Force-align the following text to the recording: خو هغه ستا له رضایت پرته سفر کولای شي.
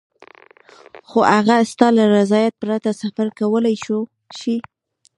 خو 1.07 1.19
هغه 1.35 1.55
ستا 1.71 1.87
له 1.97 2.03
رضایت 2.17 2.53
پرته 2.63 2.89
سفر 3.01 3.27
کولای 3.39 3.75
شي. 4.39 4.55